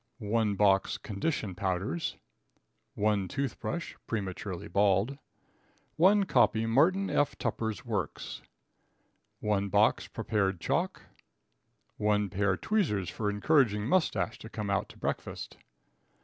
1 0.17 0.55
box 0.55 0.97
Condition 0.97 1.53
Powders. 1.53 2.17
1 2.95 3.27
Toothbrush 3.27 3.93
(prematurely 4.07 4.67
bald). 4.67 5.19
1 5.95 6.23
copy 6.23 6.65
Martin 6.65 7.11
F. 7.11 7.37
Tupper's 7.37 7.85
Works. 7.85 8.41
1 9.41 9.69
box 9.69 10.07
Prepared 10.07 10.59
Chalk. 10.59 11.03
1 11.97 12.31
Pair 12.31 12.57
Tweezers 12.57 13.11
for 13.11 13.29
encouraging 13.29 13.85
Moustache 13.87 14.39
to 14.39 14.49
come 14.49 14.71
out 14.71 14.89
to 14.89 14.97
breakfast. 14.97 15.57